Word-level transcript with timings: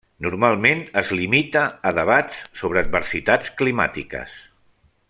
Normalment 0.25 0.79
es 1.01 1.11
limita 1.19 1.63
a 1.89 1.93
debats 1.99 2.41
sobre 2.63 2.83
adversitats 2.85 3.55
climàtiques. 3.63 4.39